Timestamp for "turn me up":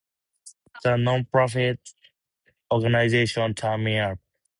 3.53-4.17